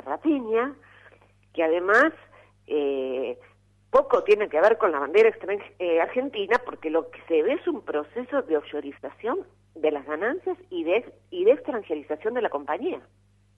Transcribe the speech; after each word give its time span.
rapiña, 0.00 0.74
que 1.52 1.62
además 1.62 2.12
eh, 2.66 3.38
poco 3.90 4.22
tiene 4.22 4.48
que 4.48 4.60
ver 4.60 4.78
con 4.78 4.92
la 4.92 5.00
bandera 5.00 5.30
eh, 5.78 6.00
argentina, 6.00 6.60
porque 6.64 6.90
lo 6.90 7.10
que 7.10 7.20
se 7.28 7.42
ve 7.42 7.54
es 7.54 7.66
un 7.66 7.84
proceso 7.84 8.42
de 8.42 8.56
offshorización 8.56 9.40
de 9.74 9.90
las 9.90 10.06
ganancias 10.06 10.56
y 10.70 10.84
de, 10.84 11.04
y 11.30 11.44
de 11.44 11.52
extranjerización 11.52 12.34
de 12.34 12.42
la 12.42 12.50
compañía. 12.50 13.00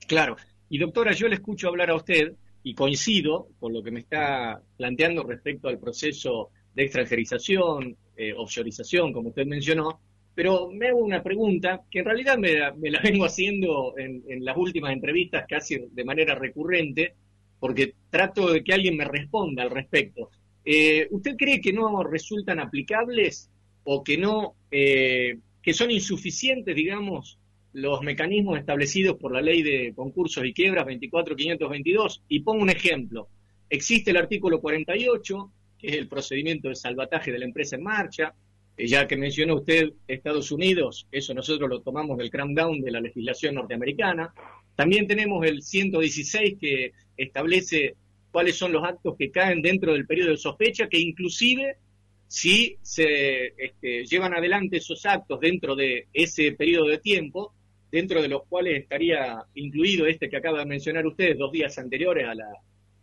Claro. 0.07 0.35
Y 0.69 0.79
doctora, 0.79 1.11
yo 1.11 1.27
le 1.27 1.35
escucho 1.35 1.67
hablar 1.67 1.91
a 1.91 1.95
usted 1.95 2.33
y 2.63 2.73
coincido 2.73 3.47
con 3.59 3.73
lo 3.73 3.83
que 3.83 3.91
me 3.91 3.99
está 3.99 4.61
planteando 4.77 5.23
respecto 5.23 5.67
al 5.67 5.77
proceso 5.77 6.49
de 6.73 6.83
extranjerización, 6.83 7.95
eh, 8.15 8.33
offshorización, 8.33 9.13
como 9.13 9.29
usted 9.29 9.45
mencionó, 9.45 9.99
pero 10.35 10.69
me 10.71 10.87
hago 10.87 10.99
una 10.99 11.21
pregunta 11.21 11.81
que 11.89 11.99
en 11.99 12.05
realidad 12.05 12.37
me, 12.37 12.53
la 12.89 12.99
vengo 13.03 13.25
haciendo 13.25 13.95
en, 13.97 14.23
las 14.43 14.57
últimas 14.57 14.93
entrevistas 14.93 15.45
casi 15.47 15.77
de 15.91 16.03
manera 16.03 16.35
recurrente, 16.35 17.15
porque 17.59 17.93
trato 18.09 18.51
de 18.51 18.63
que 18.63 18.73
alguien 18.73 18.97
me 18.97 19.05
responda 19.05 19.63
al 19.63 19.69
respecto. 19.69 20.29
Eh, 20.65 21.07
¿Usted 21.11 21.35
cree 21.37 21.61
que 21.61 21.73
no 21.73 22.03
resultan 22.03 22.59
aplicables 22.59 23.49
o 23.83 24.03
que 24.03 24.17
no, 24.17 24.55
eh, 24.71 25.37
que 25.61 25.73
son 25.73 25.91
insuficientes, 25.91 26.75
digamos, 26.75 27.39
los 27.73 28.01
mecanismos 28.01 28.59
establecidos 28.59 29.17
por 29.17 29.33
la 29.33 29.41
ley 29.41 29.63
de 29.63 29.93
concursos 29.95 30.45
y 30.45 30.53
quiebras 30.53 30.85
24522? 30.85 32.23
Y 32.27 32.39
pongo 32.41 32.63
un 32.63 32.69
ejemplo. 32.69 33.29
Existe 33.69 34.11
el 34.11 34.17
artículo 34.17 34.59
48, 34.59 35.51
que 35.77 35.87
es 35.87 35.93
el 35.93 36.07
procedimiento 36.07 36.69
de 36.69 36.75
salvataje 36.75 37.31
de 37.31 37.39
la 37.39 37.45
empresa 37.45 37.75
en 37.75 37.83
marcha. 37.83 38.33
Eh, 38.77 38.87
ya 38.87 39.07
que 39.07 39.17
mencionó 39.17 39.55
usted 39.55 39.91
Estados 40.07 40.51
Unidos, 40.51 41.07
eso 41.11 41.33
nosotros 41.33 41.69
lo 41.69 41.81
tomamos 41.81 42.17
del 42.17 42.29
crackdown 42.29 42.81
de 42.81 42.91
la 42.91 43.01
legislación 43.01 43.55
norteamericana. 43.55 44.33
También 44.75 45.07
tenemos 45.07 45.45
el 45.45 45.61
116 45.61 46.57
que 46.59 46.93
establece 47.17 47.95
cuáles 48.31 48.57
son 48.57 48.71
los 48.71 48.83
actos 48.83 49.15
que 49.17 49.31
caen 49.31 49.61
dentro 49.61 49.93
del 49.93 50.07
periodo 50.07 50.31
de 50.31 50.37
sospecha, 50.37 50.87
que 50.87 50.99
inclusive 50.99 51.77
si 52.27 52.77
se 52.81 53.53
este, 53.57 54.05
llevan 54.05 54.33
adelante 54.33 54.77
esos 54.77 55.05
actos 55.05 55.39
dentro 55.39 55.75
de 55.75 56.07
ese 56.13 56.51
periodo 56.53 56.87
de 56.87 56.97
tiempo, 56.97 57.53
dentro 57.91 58.23
de 58.23 58.27
los 58.27 58.47
cuales 58.47 58.81
estaría 58.81 59.43
incluido 59.53 60.07
este 60.07 60.31
que 60.31 60.37
acaba 60.37 60.57
de 60.59 60.65
mencionar 60.65 61.05
usted 61.05 61.37
dos 61.37 61.51
días 61.51 61.77
anteriores 61.77 62.27
a 62.27 62.33
la 62.33 62.47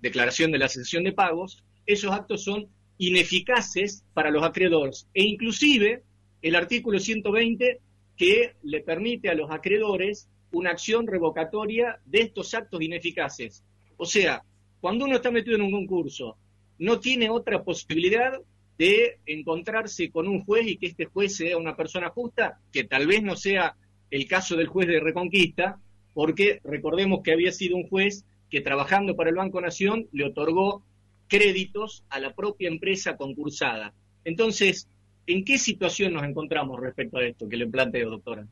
declaración 0.00 0.50
de 0.50 0.58
la 0.58 0.68
sesión 0.68 1.05
de 1.05 1.12
pagos, 1.12 1.62
esos 1.86 2.10
actos 2.10 2.42
son 2.42 2.66
ineficaces 3.00 4.04
para 4.12 4.30
los 4.30 4.44
acreedores. 4.44 5.08
E 5.14 5.24
inclusive 5.24 6.02
el 6.42 6.54
artículo 6.54 7.00
120 7.00 7.80
que 8.16 8.52
le 8.62 8.80
permite 8.82 9.30
a 9.30 9.34
los 9.34 9.50
acreedores 9.50 10.28
una 10.52 10.70
acción 10.70 11.06
revocatoria 11.06 11.98
de 12.04 12.20
estos 12.20 12.52
actos 12.52 12.82
ineficaces. 12.82 13.64
O 13.96 14.04
sea, 14.04 14.42
cuando 14.80 15.06
uno 15.06 15.16
está 15.16 15.30
metido 15.30 15.56
en 15.56 15.62
un 15.62 15.72
concurso, 15.72 16.36
no 16.78 17.00
tiene 17.00 17.30
otra 17.30 17.62
posibilidad 17.64 18.38
de 18.76 19.18
encontrarse 19.24 20.10
con 20.10 20.28
un 20.28 20.44
juez 20.44 20.66
y 20.66 20.76
que 20.76 20.88
este 20.88 21.06
juez 21.06 21.36
sea 21.36 21.56
una 21.56 21.76
persona 21.76 22.10
justa, 22.10 22.60
que 22.70 22.84
tal 22.84 23.06
vez 23.06 23.22
no 23.22 23.34
sea 23.34 23.76
el 24.10 24.26
caso 24.26 24.56
del 24.56 24.66
juez 24.66 24.88
de 24.88 25.00
Reconquista, 25.00 25.80
porque 26.12 26.60
recordemos 26.64 27.20
que 27.22 27.32
había 27.32 27.52
sido 27.52 27.76
un 27.76 27.88
juez 27.88 28.26
que 28.50 28.60
trabajando 28.60 29.16
para 29.16 29.30
el 29.30 29.36
Banco 29.36 29.60
Nación 29.60 30.08
le 30.12 30.24
otorgó 30.26 30.82
créditos 31.31 32.05
a 32.11 32.19
la 32.19 32.34
propia 32.34 32.69
empresa 32.69 33.17
concursada. 33.17 33.95
Entonces, 34.25 34.91
¿en 35.27 35.45
qué 35.45 35.56
situación 35.56 36.12
nos 36.12 36.25
encontramos 36.25 36.78
respecto 36.78 37.19
a 37.19 37.25
esto 37.25 37.48
que 37.48 37.56
le 37.56 37.67
planteo, 37.69 38.11
doctora? 38.11 38.45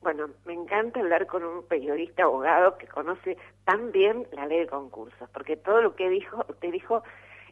Bueno, 0.00 0.28
me 0.44 0.54
encanta 0.54 1.00
hablar 1.00 1.26
con 1.26 1.44
un 1.44 1.66
periodista 1.66 2.24
abogado 2.24 2.76
que 2.78 2.86
conoce 2.86 3.36
tan 3.64 3.92
bien 3.92 4.26
la 4.32 4.46
ley 4.46 4.60
de 4.60 4.66
concursos, 4.66 5.28
porque 5.32 5.56
todo 5.56 5.80
lo 5.80 5.94
que 5.94 6.08
dijo, 6.10 6.44
usted 6.48 6.72
dijo 6.72 7.02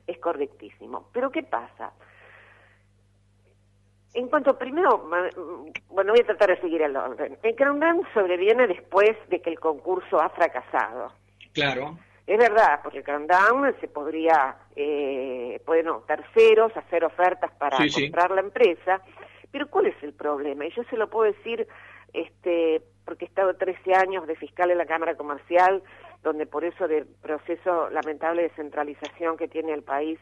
es 0.06 0.18
correctísimo. 0.18 1.08
Pero 1.12 1.30
¿qué 1.30 1.42
pasa? 1.42 1.92
En 4.14 4.28
cuanto 4.28 4.58
primero, 4.58 5.08
bueno, 5.88 6.12
voy 6.12 6.20
a 6.20 6.26
tratar 6.26 6.50
de 6.50 6.60
seguir 6.60 6.82
el 6.82 6.96
orden. 6.96 7.38
El 7.42 7.54
Crown 7.54 7.80
sobreviene 8.12 8.66
después 8.66 9.12
de 9.30 9.40
que 9.40 9.50
el 9.50 9.58
concurso 9.58 10.20
ha 10.20 10.28
fracasado. 10.30 11.12
Claro. 11.52 11.98
Es 12.26 12.38
verdad, 12.38 12.80
porque 12.82 12.98
el 12.98 13.04
countdown 13.04 13.74
se 13.80 13.88
podría, 13.88 14.56
eh, 14.76 15.60
bueno, 15.66 16.04
terceros 16.06 16.76
hacer 16.76 17.04
ofertas 17.04 17.50
para 17.58 17.78
comprar 17.78 18.30
la 18.30 18.40
empresa, 18.40 19.02
pero 19.50 19.68
¿cuál 19.68 19.86
es 19.86 20.02
el 20.02 20.12
problema? 20.12 20.64
Y 20.64 20.70
yo 20.70 20.84
se 20.84 20.96
lo 20.96 21.10
puedo 21.10 21.32
decir, 21.32 21.66
este, 22.12 22.80
porque 23.04 23.24
he 23.24 23.28
estado 23.28 23.54
13 23.54 23.94
años 23.94 24.26
de 24.26 24.36
fiscal 24.36 24.70
en 24.70 24.78
la 24.78 24.86
Cámara 24.86 25.16
Comercial, 25.16 25.82
donde 26.22 26.46
por 26.46 26.64
eso 26.64 26.86
del 26.86 27.06
proceso 27.06 27.90
lamentable 27.90 28.42
de 28.42 28.50
centralización 28.50 29.36
que 29.36 29.48
tiene 29.48 29.72
el 29.72 29.82
país, 29.82 30.18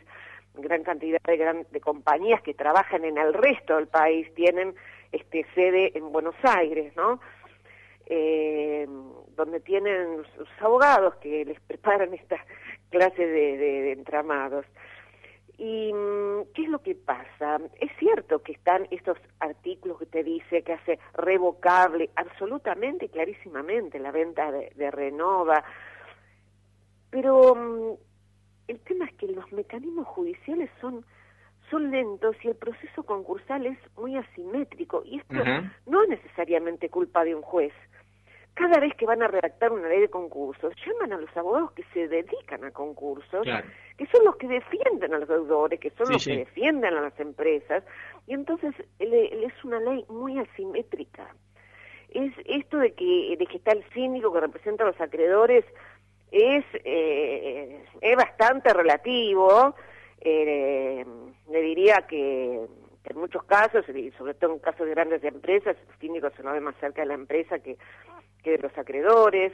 gran 0.54 0.82
cantidad 0.82 1.20
de, 1.22 1.36
gran, 1.36 1.66
de 1.70 1.80
compañías 1.80 2.42
que 2.42 2.54
trabajan 2.54 3.04
en 3.04 3.18
el 3.18 3.34
resto 3.34 3.76
del 3.76 3.88
país 3.88 4.32
tienen 4.34 4.74
este 5.12 5.46
sede 5.54 5.96
en 5.96 6.10
Buenos 6.12 6.34
Aires, 6.42 6.94
¿no? 6.96 7.20
Eh, 8.12 8.88
donde 9.36 9.60
tienen 9.60 10.24
sus 10.36 10.48
abogados 10.58 11.14
que 11.16 11.44
les 11.44 11.60
preparan 11.68 12.12
esta 12.12 12.44
clase 12.90 13.24
de, 13.24 13.92
entramados. 13.92 14.66
¿Y 15.56 15.92
mm, 15.92 16.52
qué 16.52 16.62
es 16.62 16.68
lo 16.68 16.82
que 16.82 16.96
pasa? 16.96 17.60
Es 17.80 17.90
cierto 17.98 18.42
que 18.42 18.52
están 18.52 18.88
estos 18.90 19.16
artículos 19.38 19.98
que 20.00 20.06
te 20.06 20.24
dice 20.24 20.62
que 20.62 20.72
hace 20.72 20.98
revocable 21.14 22.10
absolutamente 22.16 23.04
y 23.04 23.10
clarísimamente 23.10 24.00
la 24.00 24.10
venta 24.10 24.50
de, 24.50 24.90
Renova, 24.90 25.62
pero 27.10 27.54
mm, 27.54 27.92
el 28.66 28.80
tema 28.80 29.04
es 29.04 29.12
que 29.14 29.28
los 29.28 29.52
mecanismos 29.52 30.06
judiciales 30.08 30.68
son 30.80 31.06
son 31.70 31.92
lentos 31.92 32.34
y 32.42 32.48
el 32.48 32.56
proceso 32.56 33.04
concursal 33.04 33.64
es 33.64 33.78
muy 33.96 34.16
asimétrico 34.16 35.04
y 35.04 35.20
esto 35.20 35.36
no 35.86 36.02
es 36.02 36.08
necesariamente 36.08 36.88
culpa 36.88 37.22
de 37.22 37.36
un 37.36 37.42
juez 37.42 37.72
cada 38.60 38.78
vez 38.78 38.94
que 38.94 39.06
van 39.06 39.22
a 39.22 39.26
redactar 39.26 39.72
una 39.72 39.88
ley 39.88 40.00
de 40.00 40.10
concursos, 40.10 40.74
llaman 40.84 41.14
a 41.14 41.16
los 41.18 41.34
abogados 41.34 41.72
que 41.72 41.82
se 41.94 42.08
dedican 42.08 42.62
a 42.62 42.70
concursos, 42.70 43.46
que 43.96 44.06
son 44.06 44.24
los 44.24 44.36
que 44.36 44.48
defienden 44.48 45.14
a 45.14 45.18
los 45.18 45.28
deudores, 45.28 45.80
que 45.80 45.90
son 45.90 46.12
los 46.12 46.22
que 46.22 46.36
defienden 46.36 46.92
a 46.94 47.00
las 47.00 47.18
empresas, 47.18 47.82
y 48.26 48.34
entonces 48.34 48.74
es 48.98 49.64
una 49.64 49.80
ley 49.80 50.04
muy 50.10 50.38
asimétrica. 50.38 51.34
Es 52.10 52.32
esto 52.44 52.76
de 52.76 52.92
que, 52.92 53.36
de 53.38 53.46
que 53.46 53.56
está 53.56 53.72
el 53.72 53.84
síndico 53.94 54.30
que 54.30 54.40
representa 54.40 54.84
a 54.84 54.88
los 54.88 55.00
acreedores 55.00 55.64
es, 56.30 56.64
eh, 56.84 57.82
es 58.00 58.16
bastante 58.16 58.74
relativo, 58.74 59.74
eh, 60.20 61.06
le 61.50 61.60
diría 61.62 62.04
que 62.06 62.66
en 63.04 63.18
muchos 63.18 63.42
casos, 63.44 63.88
y 63.88 64.10
sobre 64.12 64.34
todo 64.34 64.52
en 64.52 64.58
casos 64.58 64.86
de 64.86 64.92
grandes 64.92 65.24
empresas, 65.24 65.76
el 65.76 65.98
síndico 65.98 66.30
se 66.30 66.42
lo 66.42 66.52
ve 66.52 66.60
más 66.60 66.76
cerca 66.76 67.02
de 67.02 67.08
la 67.08 67.14
empresa 67.14 67.58
que 67.58 67.76
que 68.42 68.52
de 68.52 68.58
los 68.58 68.76
acreedores, 68.76 69.52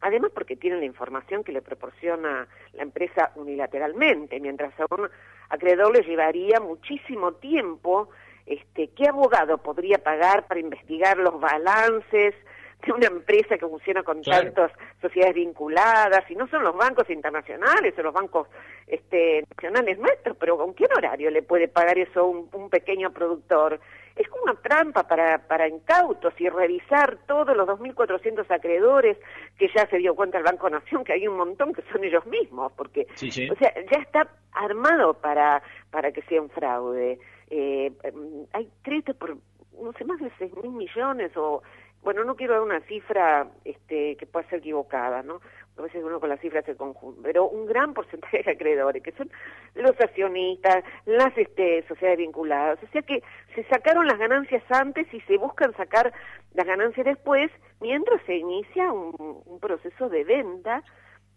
además 0.00 0.30
porque 0.34 0.56
tienen 0.56 0.80
la 0.80 0.86
información 0.86 1.44
que 1.44 1.52
le 1.52 1.62
proporciona 1.62 2.46
la 2.72 2.82
empresa 2.82 3.32
unilateralmente, 3.36 4.40
mientras 4.40 4.78
a 4.78 4.86
un 4.90 5.08
acreedor 5.48 5.92
le 5.92 6.02
llevaría 6.02 6.60
muchísimo 6.60 7.32
tiempo, 7.34 8.10
este, 8.46 8.88
¿qué 8.88 9.08
abogado 9.08 9.58
podría 9.58 9.98
pagar 9.98 10.46
para 10.46 10.60
investigar 10.60 11.16
los 11.16 11.40
balances 11.40 12.34
de 12.84 12.92
una 12.92 13.06
empresa 13.06 13.56
que 13.58 13.66
funciona 13.66 14.02
con 14.02 14.22
tantas 14.22 14.72
sociedades 15.00 15.34
vinculadas? 15.34 16.30
Y 16.30 16.34
no 16.34 16.46
son 16.48 16.62
los 16.62 16.76
bancos 16.76 17.08
internacionales 17.10 17.94
o 17.98 18.02
los 18.02 18.14
bancos 18.14 18.48
este, 18.86 19.44
nacionales 19.56 19.98
nuestros, 19.98 20.36
pero 20.36 20.56
¿con 20.56 20.74
qué 20.74 20.86
horario 20.96 21.30
le 21.30 21.42
puede 21.42 21.68
pagar 21.68 21.98
eso 21.98 22.26
un, 22.26 22.48
un 22.52 22.70
pequeño 22.70 23.12
productor? 23.12 23.80
es 24.16 24.28
como 24.28 24.44
una 24.44 24.54
trampa 24.54 25.02
para, 25.08 25.38
para 25.38 25.68
incautos 25.68 26.32
y 26.38 26.48
revisar 26.48 27.18
todos 27.26 27.56
los 27.56 27.66
2.400 27.68 28.48
acreedores 28.48 29.18
que 29.58 29.68
ya 29.74 29.86
se 29.88 29.98
dio 29.98 30.14
cuenta 30.14 30.38
el 30.38 30.44
Banco 30.44 30.70
Nación 30.70 31.02
que 31.02 31.14
hay 31.14 31.26
un 31.26 31.36
montón 31.36 31.72
que 31.72 31.82
son 31.92 32.04
ellos 32.04 32.24
mismos, 32.26 32.72
porque 32.76 33.06
o 33.10 33.56
sea 33.56 33.74
ya 33.90 33.98
está 33.98 34.28
armado 34.52 35.14
para 35.14 35.62
para 35.90 36.12
que 36.12 36.22
sea 36.22 36.40
un 36.40 36.50
fraude. 36.50 37.18
Eh, 37.50 37.92
hay 38.52 38.70
créditos 38.82 39.16
por 39.16 39.36
no 39.80 39.92
sé 39.98 40.04
más 40.04 40.20
de 40.20 40.30
6.000 40.38 40.70
millones 40.70 41.36
o 41.36 41.62
bueno, 42.04 42.22
no 42.24 42.36
quiero 42.36 42.54
dar 42.54 42.62
una 42.62 42.80
cifra 42.82 43.48
este, 43.64 44.16
que 44.16 44.26
pueda 44.26 44.46
ser 44.48 44.58
equivocada, 44.58 45.22
¿no? 45.22 45.40
A 45.76 45.82
veces 45.82 46.04
uno 46.04 46.20
con 46.20 46.28
las 46.28 46.38
cifras 46.40 46.64
se 46.64 46.76
conjunta, 46.76 47.20
pero 47.22 47.48
un 47.48 47.66
gran 47.66 47.94
porcentaje 47.94 48.42
de 48.42 48.52
acreedores, 48.52 49.02
que 49.02 49.12
son 49.12 49.30
los 49.74 49.98
accionistas, 49.98 50.84
las 51.06 51.36
este, 51.36 51.82
sociedades 51.88 52.18
vinculadas. 52.18 52.78
O 52.82 52.86
sea 52.88 53.02
que 53.02 53.22
se 53.54 53.64
sacaron 53.64 54.06
las 54.06 54.18
ganancias 54.18 54.62
antes 54.70 55.12
y 55.12 55.20
se 55.22 55.38
buscan 55.38 55.74
sacar 55.76 56.12
las 56.52 56.66
ganancias 56.66 57.06
después, 57.06 57.50
mientras 57.80 58.20
se 58.26 58.36
inicia 58.36 58.92
un, 58.92 59.58
proceso 59.60 60.10
de 60.10 60.24
venta 60.24 60.84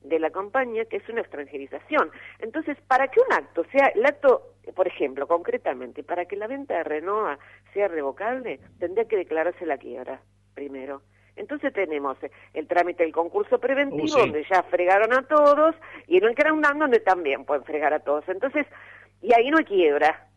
de 0.02 0.20
la 0.20 0.32
compañía, 0.32 0.86
que 0.86 0.98
es 0.98 1.10
una 1.10 1.22
extranjerización. 1.22 2.12
Entonces, 2.40 2.78
para 2.88 3.08
que 3.08 3.22
un 3.22 3.34
acto 3.34 3.64
sea, 3.72 3.88
el 3.96 4.06
acto, 4.06 4.54
por 4.76 4.88
ejemplo, 4.88 5.28
concretamente, 5.28 6.04
para 6.04 6.26
que 6.26 6.36
la 6.36 6.48
venta 6.48 6.76
de 6.76 6.84
Renova 6.84 7.40
sea 7.74 7.88
revocable, 7.88 8.60
tendría 8.80 9.08
que 9.08 9.16
declararse 9.16 9.66
la 9.66 9.78
quiebra 9.78 10.22
primero. 10.58 11.04
Entonces 11.36 11.72
tenemos 11.72 12.18
el 12.56 12.68
trámite 12.68 13.04
del 13.04 13.14
concurso 13.14 13.60
preventivo, 13.60 14.18
uh, 14.18 14.22
donde 14.22 14.44
ya 14.50 14.64
fregaron 14.64 15.14
a 15.14 15.22
todos, 15.28 15.76
y 16.08 16.18
en 16.18 16.24
el 16.24 16.34
Grounddown, 16.34 16.80
donde 16.80 17.00
también 17.00 17.46
pueden 17.46 17.64
fregar 17.64 17.94
a 17.94 18.00
todos. 18.00 18.28
Entonces, 18.28 18.66
y 19.22 19.32
ahí 19.36 19.52
no 19.52 19.60
hay 19.60 19.66
quiebra. 19.66 20.28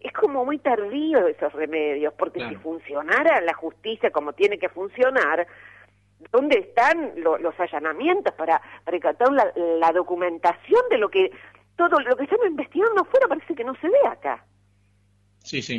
Es 0.00 0.12
como 0.12 0.44
muy 0.44 0.58
tardío 0.58 1.26
esos 1.26 1.52
remedios, 1.52 2.14
porque 2.16 2.38
si 2.48 2.54
funcionara 2.54 3.40
la 3.40 3.52
justicia 3.54 4.12
como 4.12 4.32
tiene 4.32 4.60
que 4.60 4.68
funcionar, 4.68 5.44
¿dónde 6.30 6.60
están 6.60 7.14
los 7.16 7.58
allanamientos 7.58 8.32
para 8.34 8.62
recatar 8.86 9.32
la, 9.32 9.52
la 9.56 9.90
documentación 9.90 10.82
de 10.88 10.98
lo 10.98 11.08
que 11.08 11.32
todo 11.74 11.98
lo 11.98 12.16
que 12.16 12.24
estamos 12.24 12.46
investigando 12.46 13.02
afuera 13.02 13.26
parece 13.26 13.56
que 13.56 13.64
no 13.64 13.74
se 13.80 13.88
ve 13.88 14.06
acá? 14.06 14.44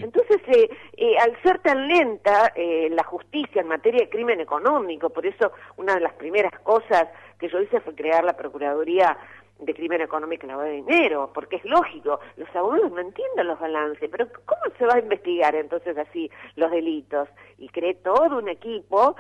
Entonces, 0.03 0.41
eh, 0.47 0.69
eh, 0.97 1.17
al 1.19 1.39
ser 1.43 1.59
tan 1.59 1.87
lenta 1.87 2.51
eh, 2.55 2.89
la 2.91 3.03
justicia 3.03 3.61
en 3.61 3.67
materia 3.67 4.01
de 4.01 4.09
crimen 4.09 4.39
económico, 4.39 5.09
por 5.09 5.25
eso 5.25 5.51
una 5.77 5.95
de 5.95 6.01
las 6.01 6.13
primeras 6.13 6.57
cosas 6.59 7.07
que 7.39 7.49
yo 7.49 7.61
hice 7.61 7.79
fue 7.81 7.95
crear 7.95 8.23
la 8.23 8.35
Procuraduría 8.35 9.17
de 9.59 9.73
Crimen 9.73 10.01
Económico 10.01 10.45
y 10.45 10.49
Lavado 10.49 10.69
de 10.69 10.75
Dinero, 10.75 11.31
porque 11.33 11.57
es 11.57 11.65
lógico, 11.65 12.19
los 12.37 12.55
abogados 12.55 12.91
no 12.91 12.99
entienden 12.99 13.47
los 13.47 13.59
balances, 13.59 14.09
pero 14.09 14.27
¿cómo 14.45 14.61
se 14.77 14.85
va 14.85 14.95
a 14.95 14.99
investigar 14.99 15.53
entonces 15.53 15.97
así 15.97 16.31
los 16.55 16.71
delitos? 16.71 17.27
Y 17.57 17.67
creé 17.67 17.95
todo 17.95 18.37
un 18.37 18.47
equipo 18.47 19.15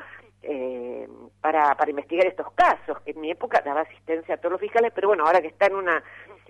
para, 1.41 1.75
para 1.75 1.89
investigar 1.89 2.25
estos 2.25 2.49
casos, 2.53 3.01
que 3.01 3.11
en 3.11 3.19
mi 3.19 3.29
época 3.29 3.61
daba 3.61 3.81
asistencia 3.81 4.35
a 4.35 4.37
todos 4.37 4.53
los 4.53 4.61
fiscales, 4.61 4.93
pero 4.95 5.09
bueno, 5.09 5.25
ahora 5.25 5.41
que 5.41 5.49
está 5.49 5.65
en 5.65 5.75
una 5.75 6.01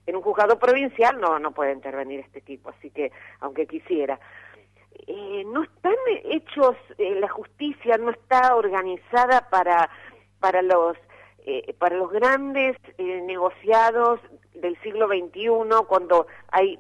en 0.10 0.16
un 0.16 0.22
juzgado 0.22 0.58
provincial 0.58 1.20
no, 1.20 1.40
no 1.40 1.52
puede 1.52 1.74
intervenir 1.74 2.20
este 2.22 2.42
tipo, 2.42 2.70
así 2.70 2.90
que, 2.90 3.12
aunque 3.40 3.68
quisiera. 3.68 4.20
Eh, 5.08 5.44
no 5.46 5.64
están 5.64 5.96
hechos, 6.26 6.76
eh, 6.98 7.20
la 7.20 7.30
justicia 7.30 7.98
no 7.98 8.10
está 8.10 8.56
organizada 8.56 9.50
para, 9.50 9.90
para 10.40 10.62
los 10.62 10.98
eh, 11.46 11.74
para 11.80 11.96
los 11.96 12.12
grandes 12.12 12.76
negociados 12.98 14.20
del 14.54 14.80
siglo 14.82 15.08
XXI, 15.08 15.86
cuando 15.88 16.28
hay 16.52 16.78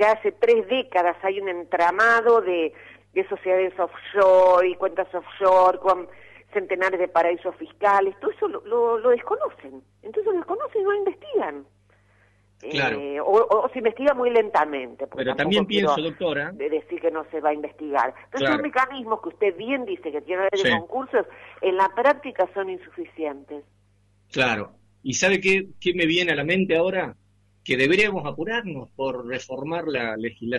ya 0.00 0.12
hace 0.12 0.32
tres 0.32 0.66
décadas 0.68 1.16
hay 1.22 1.40
un 1.40 1.48
entramado 1.48 2.40
de, 2.40 2.72
de 3.12 3.28
sociedades 3.28 3.78
offshore 3.78 4.68
y 4.68 4.74
cuentas 4.74 5.06
offshore 5.14 5.78
con 5.78 6.08
centenares 6.52 6.98
de 6.98 7.08
paraísos 7.08 7.54
fiscales, 7.56 8.18
todo 8.20 8.30
eso 8.32 8.48
lo, 8.48 8.60
lo, 8.66 8.98
lo 8.98 9.10
desconocen. 9.10 9.82
Entonces 10.02 10.24
lo 10.24 10.32
desconocen 10.32 10.82
y 10.82 10.84
no 10.84 10.94
investigan. 10.94 11.66
Eh, 12.62 13.18
o, 13.20 13.68
se 13.72 13.78
investiga 13.78 14.14
muy 14.14 14.30
lentamente. 14.30 15.06
Pero 15.06 15.36
también 15.36 15.66
pienso, 15.66 16.00
doctora. 16.00 16.52
De 16.52 16.70
decir 16.70 17.00
que 17.00 17.10
no 17.10 17.24
se 17.30 17.40
va 17.40 17.50
a 17.50 17.54
investigar. 17.54 18.14
Entonces, 18.24 18.48
son 18.48 18.62
mecanismos 18.62 19.20
que 19.20 19.28
usted 19.28 19.56
bien 19.56 19.84
dice 19.84 20.10
que 20.10 20.22
tiene 20.22 20.44
de 20.44 20.70
concursos, 20.70 21.26
en 21.60 21.76
la 21.76 21.90
práctica 21.94 22.48
son 22.54 22.70
insuficientes. 22.70 23.64
Claro. 24.32 24.72
¿Y 25.02 25.14
sabe 25.14 25.40
qué, 25.40 25.68
qué 25.80 25.92
me 25.94 26.06
viene 26.06 26.32
a 26.32 26.36
la 26.36 26.44
mente 26.44 26.76
ahora? 26.76 27.14
Que 27.62 27.76
deberíamos 27.76 28.26
apurarnos 28.26 28.90
por 28.90 29.26
reformar 29.26 29.84
la 29.86 30.16
legislación 30.16 30.50